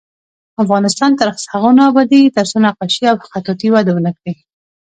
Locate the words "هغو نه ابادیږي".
1.51-2.33